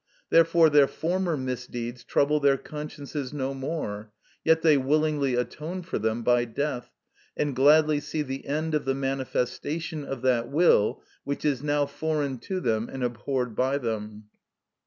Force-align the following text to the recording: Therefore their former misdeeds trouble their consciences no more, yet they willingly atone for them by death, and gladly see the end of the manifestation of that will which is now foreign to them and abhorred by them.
Therefore 0.31 0.71
their 0.71 0.87
former 0.87 1.37
misdeeds 1.37 2.03
trouble 2.03 2.39
their 2.39 2.57
consciences 2.57 3.33
no 3.33 3.53
more, 3.53 4.11
yet 4.43 4.63
they 4.63 4.75
willingly 4.75 5.35
atone 5.35 5.83
for 5.83 5.99
them 5.99 6.23
by 6.23 6.43
death, 6.43 6.89
and 7.37 7.55
gladly 7.55 7.99
see 7.99 8.23
the 8.23 8.47
end 8.47 8.73
of 8.73 8.85
the 8.85 8.95
manifestation 8.95 10.03
of 10.03 10.23
that 10.23 10.49
will 10.49 11.03
which 11.23 11.45
is 11.45 11.61
now 11.61 11.85
foreign 11.85 12.39
to 12.39 12.59
them 12.59 12.89
and 12.91 13.03
abhorred 13.03 13.55
by 13.55 13.77
them. 13.77 14.23